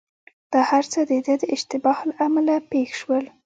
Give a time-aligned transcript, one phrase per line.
[0.53, 3.25] دا هرڅه دده د اشتباه له امله پېښ شول.